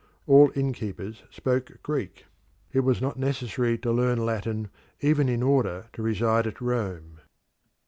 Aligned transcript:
All 0.25 0.51
inn 0.55 0.73
keepers 0.73 1.21
spoke 1.29 1.73
Greek: 1.83 2.25
it 2.73 2.79
was 2.79 3.03
not 3.03 3.19
necessary 3.19 3.77
to 3.77 3.91
learn 3.91 4.25
Latin 4.25 4.69
even 4.99 5.29
in 5.29 5.43
order 5.43 5.89
to 5.93 6.01
reside 6.01 6.47
at 6.47 6.59
Rome. 6.59 7.19